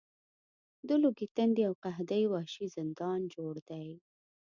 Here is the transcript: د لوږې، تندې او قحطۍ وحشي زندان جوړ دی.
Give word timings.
د 0.87 0.89
لوږې، 1.01 1.27
تندې 1.35 1.63
او 1.69 1.73
قحطۍ 1.83 2.23
وحشي 2.33 2.65
زندان 2.77 3.19
جوړ 3.33 3.53
دی. 3.69 3.87